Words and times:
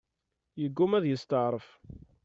Yegguma 0.61 0.95
ad 0.97 1.05
yesteɛref. 1.07 1.67